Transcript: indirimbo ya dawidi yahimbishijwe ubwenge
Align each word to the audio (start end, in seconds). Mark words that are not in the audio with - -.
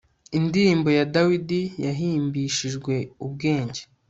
indirimbo 0.37 0.89
ya 0.97 1.05
dawidi 1.15 1.61
yahimbishijwe 1.85 2.93
ubwenge 3.25 3.81